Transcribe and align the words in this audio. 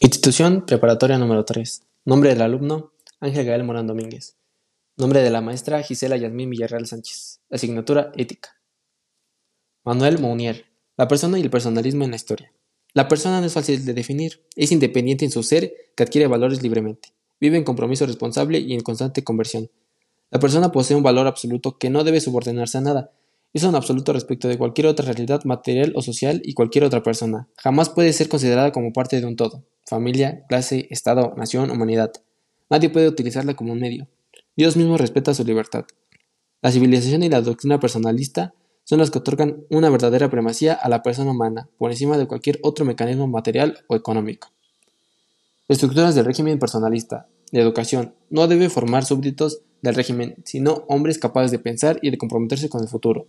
Institución 0.00 0.64
Preparatoria 0.64 1.18
número 1.18 1.44
3. 1.44 1.82
Nombre 2.04 2.28
del 2.28 2.42
alumno, 2.42 2.92
Ángel 3.18 3.44
Gael 3.44 3.64
Morán 3.64 3.88
Domínguez. 3.88 4.36
Nombre 4.96 5.22
de 5.22 5.30
la 5.30 5.40
maestra, 5.40 5.82
Gisela 5.82 6.16
Yasmín 6.16 6.50
Villarreal 6.50 6.86
Sánchez. 6.86 7.40
Asignatura, 7.50 8.12
Ética. 8.16 8.50
Manuel 9.84 10.20
Mounier. 10.20 10.66
La 10.96 11.08
persona 11.08 11.36
y 11.36 11.42
el 11.42 11.50
personalismo 11.50 12.04
en 12.04 12.10
la 12.10 12.16
historia. 12.16 12.52
La 12.94 13.08
persona 13.08 13.40
no 13.40 13.46
es 13.46 13.52
fácil 13.52 13.84
de 13.84 13.92
definir, 13.92 14.46
es 14.54 14.70
independiente 14.70 15.24
en 15.24 15.32
su 15.32 15.42
ser 15.42 15.74
que 15.96 16.04
adquiere 16.04 16.28
valores 16.28 16.62
libremente. 16.62 17.12
Vive 17.40 17.56
en 17.56 17.64
compromiso 17.64 18.06
responsable 18.06 18.60
y 18.60 18.74
en 18.74 18.82
constante 18.82 19.24
conversión. 19.24 19.68
La 20.30 20.38
persona 20.38 20.70
posee 20.70 20.96
un 20.96 21.02
valor 21.02 21.26
absoluto 21.26 21.76
que 21.76 21.90
no 21.90 22.04
debe 22.04 22.20
subordinarse 22.20 22.78
a 22.78 22.82
nada, 22.82 23.10
es 23.52 23.62
un 23.64 23.74
absoluto 23.74 24.12
respecto 24.12 24.48
de 24.48 24.58
cualquier 24.58 24.86
otra 24.86 25.06
realidad 25.06 25.44
material 25.44 25.92
o 25.96 26.02
social 26.02 26.40
y 26.44 26.54
cualquier 26.54 26.84
otra 26.84 27.02
persona. 27.02 27.48
Jamás 27.56 27.88
puede 27.88 28.12
ser 28.12 28.28
considerada 28.28 28.72
como 28.72 28.92
parte 28.92 29.20
de 29.20 29.26
un 29.26 29.36
todo, 29.36 29.64
familia, 29.86 30.44
clase, 30.48 30.86
estado, 30.90 31.34
nación, 31.36 31.70
humanidad. 31.70 32.12
Nadie 32.70 32.90
puede 32.90 33.08
utilizarla 33.08 33.54
como 33.54 33.72
un 33.72 33.80
medio. 33.80 34.06
Dios 34.56 34.76
mismo 34.76 34.98
respeta 34.98 35.34
su 35.34 35.44
libertad. 35.44 35.84
La 36.60 36.72
civilización 36.72 37.22
y 37.22 37.28
la 37.28 37.40
doctrina 37.40 37.80
personalista 37.80 38.52
son 38.84 38.98
las 38.98 39.10
que 39.10 39.18
otorgan 39.18 39.64
una 39.70 39.90
verdadera 39.90 40.30
primacía 40.30 40.72
a 40.74 40.88
la 40.88 41.02
persona 41.02 41.30
humana 41.30 41.68
por 41.78 41.90
encima 41.90 42.18
de 42.18 42.26
cualquier 42.26 42.58
otro 42.62 42.84
mecanismo 42.84 43.26
material 43.26 43.84
o 43.86 43.96
económico. 43.96 44.48
Estructuras 45.68 46.14
del 46.14 46.24
régimen 46.24 46.58
personalista. 46.58 47.28
La 47.52 47.60
educación 47.60 48.14
no 48.30 48.46
debe 48.48 48.70
formar 48.70 49.04
súbditos 49.04 49.60
del 49.82 49.94
régimen, 49.94 50.36
sino 50.44 50.84
hombres 50.88 51.18
capaces 51.18 51.50
de 51.50 51.58
pensar 51.58 51.98
y 52.02 52.10
de 52.10 52.18
comprometerse 52.18 52.68
con 52.68 52.82
el 52.82 52.88
futuro. 52.88 53.26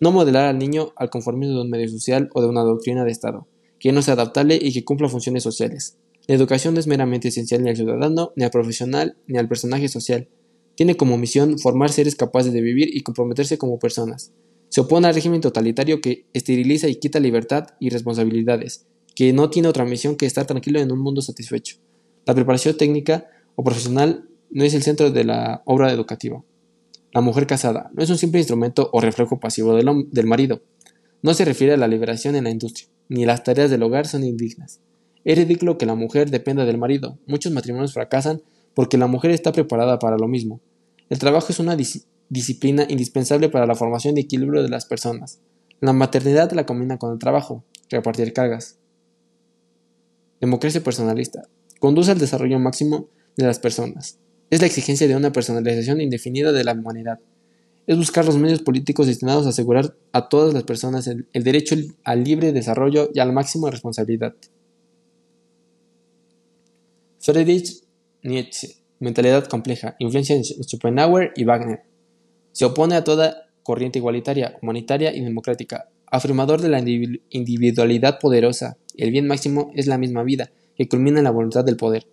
No 0.00 0.12
modelar 0.12 0.46
al 0.46 0.58
niño 0.58 0.92
al 0.96 1.10
conformismo 1.10 1.56
de 1.56 1.62
un 1.62 1.70
medio 1.70 1.88
social 1.88 2.30
o 2.34 2.40
de 2.40 2.48
una 2.48 2.62
doctrina 2.62 3.04
de 3.04 3.10
Estado, 3.10 3.46
que 3.78 3.92
no 3.92 4.02
sea 4.02 4.14
adaptable 4.14 4.58
y 4.60 4.72
que 4.72 4.84
cumpla 4.84 5.08
funciones 5.08 5.42
sociales. 5.42 5.96
La 6.26 6.34
educación 6.34 6.74
no 6.74 6.80
es 6.80 6.86
meramente 6.86 7.28
esencial 7.28 7.62
ni 7.62 7.70
al 7.70 7.76
ciudadano, 7.76 8.32
ni 8.36 8.44
al 8.44 8.50
profesional, 8.50 9.16
ni 9.26 9.38
al 9.38 9.48
personaje 9.48 9.88
social. 9.88 10.28
Tiene 10.76 10.96
como 10.96 11.18
misión 11.18 11.58
formar 11.58 11.90
seres 11.90 12.14
capaces 12.14 12.52
de 12.52 12.60
vivir 12.60 12.88
y 12.96 13.00
comprometerse 13.00 13.58
como 13.58 13.78
personas. 13.78 14.32
Se 14.68 14.80
opone 14.80 15.08
al 15.08 15.14
régimen 15.14 15.40
totalitario 15.40 16.00
que 16.00 16.26
esteriliza 16.32 16.88
y 16.88 16.96
quita 16.96 17.18
libertad 17.18 17.66
y 17.80 17.90
responsabilidades, 17.90 18.86
que 19.16 19.32
no 19.32 19.50
tiene 19.50 19.68
otra 19.68 19.84
misión 19.84 20.16
que 20.16 20.26
estar 20.26 20.46
tranquilo 20.46 20.78
en 20.78 20.92
un 20.92 21.00
mundo 21.00 21.20
satisfecho. 21.20 21.76
La 22.24 22.34
preparación 22.34 22.76
técnica 22.76 23.28
o 23.56 23.64
profesional 23.64 24.29
no 24.50 24.64
es 24.64 24.74
el 24.74 24.82
centro 24.82 25.10
de 25.10 25.24
la 25.24 25.62
obra 25.64 25.92
educativa. 25.92 26.42
La 27.12 27.20
mujer 27.20 27.46
casada 27.46 27.90
no 27.92 28.02
es 28.02 28.10
un 28.10 28.18
simple 28.18 28.40
instrumento 28.40 28.90
o 28.92 29.00
reflejo 29.00 29.40
pasivo 29.40 29.74
del, 29.74 30.26
marido. 30.26 30.62
No 31.22 31.34
se 31.34 31.44
refiere 31.44 31.74
a 31.74 31.76
la 31.76 31.88
liberación 31.88 32.36
en 32.36 32.44
la 32.44 32.50
industria, 32.50 32.88
ni 33.08 33.24
las 33.24 33.42
tareas 33.42 33.70
del 33.70 33.82
hogar 33.82 34.06
son 34.06 34.24
indignas. 34.24 34.80
Es 35.24 35.36
ridículo 35.36 35.76
que 35.76 35.86
la 35.86 35.94
mujer 35.94 36.30
dependa 36.30 36.64
del 36.64 36.78
marido. 36.78 37.18
Muchos 37.26 37.52
matrimonios 37.52 37.92
fracasan 37.92 38.42
porque 38.74 38.96
la 38.96 39.06
mujer 39.06 39.32
está 39.32 39.52
preparada 39.52 39.98
para 39.98 40.16
lo 40.16 40.28
mismo. 40.28 40.60
El 41.08 41.18
trabajo 41.18 41.48
es 41.50 41.58
una 41.58 41.76
disciplina 42.28 42.86
indispensable 42.88 43.48
para 43.48 43.66
la 43.66 43.74
formación 43.74 44.16
y 44.16 44.20
equilibrio 44.20 44.62
de 44.62 44.68
las 44.68 44.86
personas. 44.86 45.40
La 45.80 45.92
maternidad 45.92 46.52
la 46.52 46.66
combina 46.66 46.98
con 46.98 47.12
el 47.12 47.18
trabajo, 47.18 47.64
repartir 47.90 48.32
cargas. 48.32 48.78
Democracia 50.40 50.82
personalista. 50.82 51.42
Conduce 51.80 52.12
al 52.12 52.18
desarrollo 52.18 52.58
máximo 52.58 53.08
de 53.36 53.46
las 53.46 53.58
personas. 53.58 54.18
Es 54.50 54.60
la 54.60 54.66
exigencia 54.66 55.06
de 55.06 55.14
una 55.14 55.30
personalización 55.30 56.00
indefinida 56.00 56.50
de 56.50 56.64
la 56.64 56.72
humanidad. 56.72 57.20
Es 57.86 57.96
buscar 57.96 58.24
los 58.24 58.36
medios 58.36 58.60
políticos 58.62 59.06
destinados 59.06 59.46
a 59.46 59.50
asegurar 59.50 59.96
a 60.12 60.28
todas 60.28 60.52
las 60.52 60.64
personas 60.64 61.06
el, 61.06 61.28
derecho 61.32 61.76
al 62.02 62.24
libre 62.24 62.52
desarrollo 62.52 63.10
y 63.14 63.20
al 63.20 63.32
máximo 63.32 63.66
de 63.66 63.72
responsabilidad. 63.72 64.34
Friedrich 67.20 67.84
Nietzsche. 68.24 68.76
Mentalidad 68.98 69.46
compleja. 69.46 69.94
Influencia 70.00 70.34
en 70.34 70.42
Schopenhauer 70.44 71.32
y 71.36 71.44
Wagner. 71.44 71.82
Se 72.50 72.64
opone 72.64 72.96
a 72.96 73.04
toda 73.04 73.46
corriente 73.62 74.00
igualitaria, 74.00 74.58
humanitaria 74.60 75.14
y 75.14 75.20
democrática. 75.20 75.88
Afirmador 76.06 76.60
de 76.60 76.68
la 76.70 76.80
individualidad 76.80 78.18
poderosa. 78.18 78.78
El 78.96 79.12
bien 79.12 79.28
máximo 79.28 79.70
es 79.76 79.86
la 79.86 79.96
misma 79.96 80.24
vida, 80.24 80.50
que 80.76 80.88
culmina 80.88 81.18
en 81.18 81.24
la 81.24 81.30
voluntad 81.30 81.64
del 81.64 81.76
poder. 81.76 82.08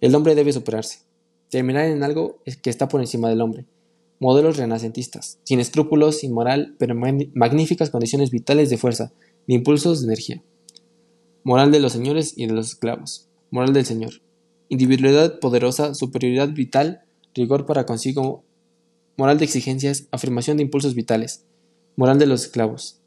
El 0.00 0.14
hombre 0.14 0.34
debe 0.34 0.52
superarse 0.52 1.05
terminar 1.50 1.86
en 1.86 2.02
algo 2.02 2.38
que 2.62 2.70
está 2.70 2.88
por 2.88 3.00
encima 3.00 3.28
del 3.28 3.40
hombre. 3.40 3.64
Modelos 4.18 4.56
renacentistas, 4.56 5.38
sin 5.44 5.60
escrúpulos, 5.60 6.18
sin 6.20 6.32
moral, 6.32 6.74
pero 6.78 6.94
magníficas 6.94 7.90
condiciones 7.90 8.30
vitales 8.30 8.70
de 8.70 8.78
fuerza, 8.78 9.12
de 9.46 9.54
impulsos 9.54 10.00
de 10.00 10.06
energía. 10.06 10.42
Moral 11.44 11.70
de 11.70 11.80
los 11.80 11.92
señores 11.92 12.34
y 12.36 12.46
de 12.46 12.54
los 12.54 12.68
esclavos. 12.68 13.28
Moral 13.50 13.72
del 13.72 13.86
Señor. 13.86 14.14
Individualidad 14.68 15.38
poderosa, 15.38 15.94
superioridad 15.94 16.48
vital, 16.48 17.02
rigor 17.34 17.66
para 17.66 17.86
consigo. 17.86 18.42
Moral 19.16 19.38
de 19.38 19.44
exigencias, 19.44 20.08
afirmación 20.10 20.56
de 20.56 20.64
impulsos 20.64 20.94
vitales. 20.94 21.44
Moral 21.94 22.18
de 22.18 22.26
los 22.26 22.42
esclavos. 22.42 23.00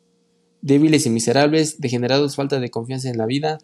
Débiles 0.62 1.06
y 1.06 1.10
miserables, 1.10 1.82
degenerados, 1.82 2.36
falta 2.36 2.60
de 2.60 2.70
confianza 2.70 3.10
en 3.10 3.18
la 3.18 3.26
vida, 3.26 3.60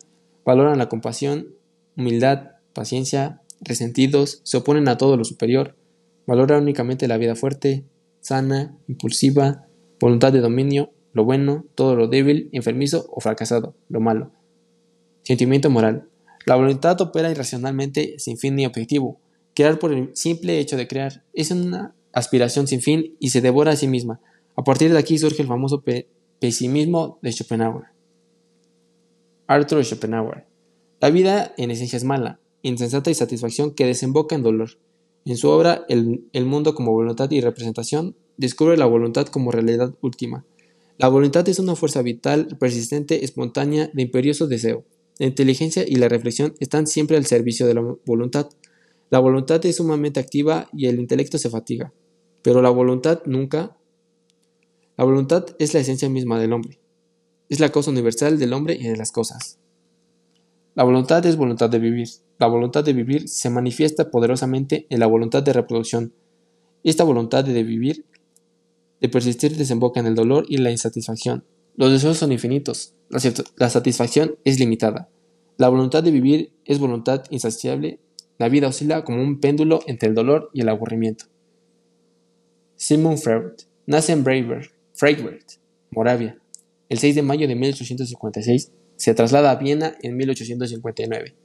valoran 0.46 0.78
la 0.78 0.90
compasión, 0.90 1.56
humildad, 1.96 2.52
paciencia, 2.74 3.42
resentidos, 3.66 4.42
se 4.44 4.58
oponen 4.58 4.88
a 4.88 4.98
todo 4.98 5.18
lo 5.18 5.26
superior, 5.26 5.76
valoran 6.26 6.64
únicamente 6.64 7.08
la 7.08 7.18
vida 7.18 7.36
fuerte, 7.36 7.84
sana, 8.22 8.78
impulsiva, 8.88 9.68
voluntad 10.00 10.32
de 10.34 10.40
dominio, 10.40 10.92
lo 11.14 11.24
bueno, 11.24 11.66
todo 11.76 11.96
lo 11.96 12.08
débil, 12.08 12.50
enfermizo 12.52 13.06
o 13.10 13.22
fracasado, 13.22 13.76
lo 13.90 14.00
malo. 14.00 14.32
Sentimiento 15.24 15.70
moral. 15.70 16.10
La 16.46 16.56
voluntad 16.56 17.00
opera 17.02 17.32
irracionalmente 17.32 18.20
sin 18.20 18.38
fin 18.38 18.56
ni 18.56 18.66
objetivo. 18.66 19.20
Crear 19.56 19.80
por 19.80 19.94
el 19.94 20.16
simple 20.16 20.60
hecho 20.60 20.78
de 20.78 20.88
crear 20.88 21.24
es 21.34 21.52
una 21.52 21.96
aspiración 22.12 22.68
sin 22.68 22.82
fin 22.82 23.16
y 23.20 23.30
se 23.30 23.42
devora 23.42 23.72
a 23.72 23.76
sí 23.76 23.88
misma. 23.88 24.20
A 24.56 24.64
partir 24.64 24.92
de 24.92 25.00
aquí 25.00 25.18
surge 25.18 25.42
el 25.42 25.48
famoso 25.48 25.84
pesimismo 26.40 27.20
de 27.22 27.32
Schopenhauer. 27.32 27.86
Arthur 29.48 29.84
Schopenhauer. 29.84 30.46
La 31.00 31.10
vida 31.10 31.54
en 31.58 31.72
esencia 31.72 31.98
es 31.98 32.04
mala, 32.04 32.40
insensata 32.68 33.12
y 33.12 33.14
satisfacción 33.14 33.72
que 33.72 33.86
desemboca 33.86 34.36
en 34.36 34.44
dolor. 34.44 34.72
En 35.24 35.38
su 35.38 35.50
obra 35.50 35.86
el, 35.88 36.46
mundo 36.46 36.74
como 36.76 36.92
voluntad 36.92 37.30
y 37.32 37.42
representación, 37.42 38.16
descubre 38.38 38.76
la 38.76 38.86
voluntad 38.86 39.28
como 39.28 39.52
realidad 39.52 39.94
última. 40.02 40.46
La 40.98 41.08
voluntad 41.08 41.48
es 41.48 41.60
una 41.60 41.76
fuerza 41.76 42.02
vital, 42.02 42.58
persistente, 42.60 43.24
espontánea, 43.24 43.90
de 43.94 44.02
imperioso 44.02 44.48
deseo. 44.48 44.84
La 45.20 45.28
inteligencia 45.28 45.84
y 45.88 45.96
la 45.96 46.10
reflexión 46.10 46.56
están 46.60 46.88
siempre 46.88 47.18
al 47.18 47.26
servicio 47.26 47.68
de 47.68 47.76
la 47.76 47.96
voluntad. 48.06 48.50
La 49.10 49.20
voluntad 49.20 49.64
es 49.66 49.76
sumamente 49.76 50.20
activa 50.20 50.68
y 50.74 50.88
el 50.88 51.00
intelecto 51.00 51.38
se 51.38 51.50
fatiga. 51.50 51.94
Pero 52.42 52.62
la 52.62 52.70
voluntad 52.70 53.22
nunca. 53.26 53.78
La 54.98 55.04
voluntad 55.04 55.46
es 55.60 55.74
la 55.74 55.82
esencia 55.82 56.10
misma 56.10 56.40
del 56.40 56.54
hombre. 56.54 56.80
Es 57.50 57.60
la 57.60 57.70
causa 57.70 57.92
universal 57.92 58.40
del 58.40 58.54
hombre 58.54 58.76
y 58.76 58.84
de 58.88 58.98
las 58.98 59.12
cosas. 59.12 59.60
La 60.76 60.84
voluntad 60.84 61.26
es 61.26 61.38
voluntad 61.38 61.70
de 61.70 61.80
vivir. 61.80 62.10
La 62.38 62.48
voluntad 62.48 62.84
de 62.84 62.92
vivir 62.92 63.30
se 63.30 63.50
manifiesta 63.50 64.12
poderosamente 64.12 64.86
en 64.90 65.00
la 65.00 65.08
voluntad 65.08 65.42
de 65.42 65.54
reproducción. 65.54 66.14
Esta 66.84 67.06
voluntad 67.06 67.46
de 67.46 67.64
vivir, 67.64 68.06
de 69.00 69.08
persistir, 69.08 69.56
desemboca 69.56 70.02
en 70.02 70.08
el 70.08 70.16
dolor 70.16 70.46
y 70.50 70.58
la 70.58 70.72
insatisfacción. 70.72 71.46
Los 71.78 71.92
deseos 71.92 72.18
son 72.18 72.34
infinitos, 72.34 72.94
la 73.10 73.70
satisfacción 73.70 74.36
es 74.44 74.60
limitada. 74.60 75.10
La 75.58 75.70
voluntad 75.70 76.04
de 76.04 76.12
vivir 76.12 76.52
es 76.66 76.80
voluntad 76.80 77.24
insaciable. 77.30 78.00
La 78.38 78.50
vida 78.50 78.68
oscila 78.68 79.06
como 79.06 79.22
un 79.22 79.40
péndulo 79.40 79.80
entre 79.88 80.10
el 80.10 80.16
dolor 80.16 80.50
y 80.54 80.62
el 80.62 80.70
aburrimiento. 80.70 81.26
Simon 82.76 83.18
Freud 83.18 83.54
nace 83.86 84.12
en 84.12 84.26
Freiburg, 84.26 85.40
Moravia, 85.92 86.38
el 86.96 87.00
6 87.00 87.16
de 87.16 87.22
mayo 87.24 87.46
de 87.46 87.56
1856 87.56 88.72
se 88.96 89.14
traslada 89.14 89.52
a 89.52 89.56
Viena 89.56 89.98
en 90.02 90.16
1859. 90.16 91.36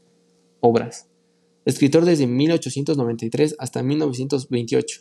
Obras. 0.60 1.08
Escritor 1.64 2.04
desde 2.04 2.28
1893 2.28 3.56
hasta 3.58 3.82
1928, 3.82 5.00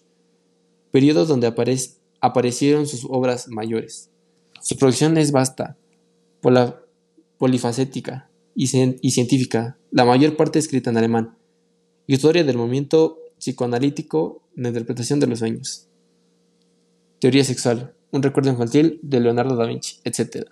periodos 0.90 1.28
donde 1.28 1.54
aparecieron 2.20 2.88
sus 2.88 3.06
obras 3.06 3.48
mayores. 3.48 4.10
Su 4.60 4.76
producción 4.76 5.20
es 5.20 5.32
vasta, 5.32 5.78
polifacética 7.38 8.32
y, 8.56 8.64
y 9.02 9.12
científica, 9.12 9.78
la 9.92 10.04
mayor 10.04 10.36
parte 10.36 10.58
escrita 10.58 10.90
en 10.90 10.98
alemán. 10.98 11.38
Historia 12.08 12.44
del 12.44 12.58
movimiento 12.58 13.20
psicoanalítico, 13.38 14.42
la 14.56 14.70
interpretación 14.70 15.20
de 15.20 15.28
los 15.28 15.40
sueños. 15.40 15.88
Teoría 17.20 17.44
sexual, 17.44 17.94
un 18.12 18.24
recuerdo 18.24 18.50
infantil 18.50 19.00
de 19.04 19.20
Leonardo 19.20 19.56
da 19.56 19.66
Vinci, 19.66 20.00
etc. 20.04 20.48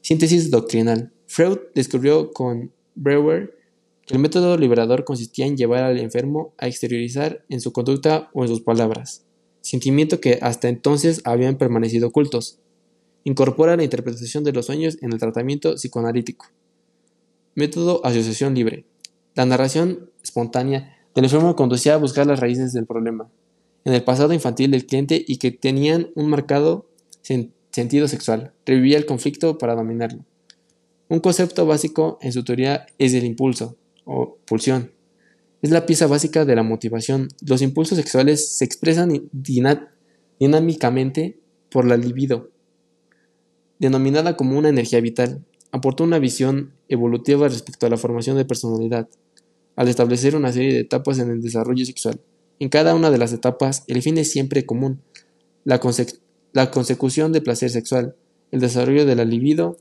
Síntesis 0.00 0.50
doctrinal. 0.50 1.12
Freud 1.26 1.58
descubrió 1.74 2.30
con 2.32 2.72
Breuer 2.94 3.56
que 4.06 4.14
el 4.14 4.20
método 4.20 4.56
liberador 4.56 5.04
consistía 5.04 5.46
en 5.46 5.56
llevar 5.56 5.82
al 5.82 5.98
enfermo 5.98 6.54
a 6.58 6.68
exteriorizar 6.68 7.44
en 7.48 7.60
su 7.60 7.72
conducta 7.72 8.30
o 8.32 8.42
en 8.42 8.48
sus 8.48 8.60
palabras, 8.60 9.24
sentimiento 9.60 10.20
que 10.20 10.38
hasta 10.42 10.68
entonces 10.68 11.22
habían 11.24 11.58
permanecido 11.58 12.08
ocultos. 12.08 12.60
Incorpora 13.24 13.76
la 13.76 13.82
interpretación 13.82 14.44
de 14.44 14.52
los 14.52 14.66
sueños 14.66 14.98
en 15.02 15.12
el 15.12 15.18
tratamiento 15.18 15.74
psicoanalítico. 15.74 16.46
Método 17.56 18.00
asociación 18.04 18.54
libre. 18.54 18.84
La 19.34 19.44
narración 19.44 20.10
espontánea 20.22 20.96
del 21.14 21.24
enfermo 21.24 21.56
conducía 21.56 21.94
a 21.94 21.98
buscar 21.98 22.26
las 22.26 22.38
raíces 22.38 22.72
del 22.72 22.86
problema 22.86 23.28
en 23.86 23.94
el 23.94 24.02
pasado 24.02 24.32
infantil 24.32 24.72
del 24.72 24.84
cliente 24.84 25.24
y 25.26 25.36
que 25.36 25.52
tenían 25.52 26.10
un 26.16 26.28
marcado 26.28 26.90
sentido 27.70 28.08
sexual. 28.08 28.52
Revivía 28.66 28.98
el 28.98 29.06
conflicto 29.06 29.58
para 29.58 29.76
dominarlo. 29.76 30.24
Un 31.08 31.20
concepto 31.20 31.66
básico 31.66 32.18
en 32.20 32.32
su 32.32 32.42
teoría 32.42 32.86
es 32.98 33.14
el 33.14 33.24
impulso 33.24 33.76
o 34.04 34.38
pulsión. 34.44 34.90
Es 35.62 35.70
la 35.70 35.86
pieza 35.86 36.08
básica 36.08 36.44
de 36.44 36.56
la 36.56 36.64
motivación. 36.64 37.28
Los 37.46 37.62
impulsos 37.62 37.96
sexuales 37.96 38.56
se 38.58 38.64
expresan 38.64 39.30
dinámicamente 40.40 41.38
por 41.70 41.86
la 41.86 41.96
libido, 41.96 42.50
denominada 43.78 44.36
como 44.36 44.58
una 44.58 44.68
energía 44.68 45.00
vital. 45.00 45.44
Aportó 45.70 46.02
una 46.02 46.18
visión 46.18 46.72
evolutiva 46.88 47.46
respecto 47.46 47.86
a 47.86 47.90
la 47.90 47.98
formación 47.98 48.36
de 48.36 48.44
personalidad 48.44 49.08
al 49.76 49.86
establecer 49.86 50.34
una 50.34 50.52
serie 50.52 50.72
de 50.72 50.80
etapas 50.80 51.20
en 51.20 51.30
el 51.30 51.40
desarrollo 51.40 51.84
sexual. 51.86 52.20
En 52.58 52.68
cada 52.68 52.94
una 52.94 53.10
de 53.10 53.18
las 53.18 53.32
etapas, 53.32 53.84
el 53.86 54.02
fin 54.02 54.16
es 54.18 54.30
siempre 54.30 54.64
común, 54.64 55.02
la, 55.64 55.80
consecución 56.70 57.32
de 57.32 57.42
placer 57.42 57.70
sexual, 57.70 58.16
el 58.50 58.60
desarrollo 58.60 59.04
de 59.04 59.16
la 59.16 59.24
libido. 59.24 59.76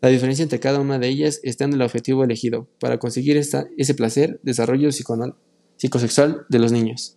La 0.00 0.08
diferencia 0.08 0.42
entre 0.42 0.60
cada 0.60 0.80
una 0.80 0.98
de 0.98 1.08
ellas 1.08 1.40
está 1.42 1.64
en 1.64 1.74
el 1.74 1.82
objetivo 1.82 2.24
elegido 2.24 2.66
para 2.80 2.98
conseguir 2.98 3.36
ese 3.36 3.94
placer, 3.94 4.40
desarrollo 4.42 4.90
psicosexual 4.90 6.46
de 6.48 6.58
los 6.58 6.72
niños. 6.72 7.16